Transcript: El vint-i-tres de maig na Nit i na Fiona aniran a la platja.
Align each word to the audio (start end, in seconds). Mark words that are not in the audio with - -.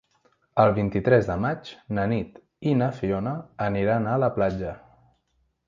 El 0.61 0.71
vint-i-tres 0.77 1.27
de 1.31 1.35
maig 1.43 1.69
na 1.99 2.07
Nit 2.13 2.41
i 2.71 2.75
na 2.81 2.89
Fiona 3.03 3.37
aniran 3.69 4.11
a 4.15 4.19
la 4.25 4.33
platja. 4.39 4.77